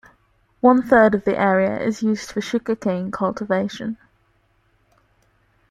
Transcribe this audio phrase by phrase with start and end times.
[0.61, 3.99] One third of the area is used for sugar cane cultivation.